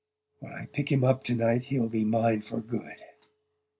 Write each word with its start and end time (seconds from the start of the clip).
"When 0.39 0.51
I 0.51 0.65
pick 0.65 0.91
him 0.91 1.03
up 1.03 1.23
to 1.25 1.35
night 1.35 1.65
he'll 1.65 1.87
be 1.87 2.05
mine 2.05 2.41
for 2.41 2.59
good!" 2.59 2.95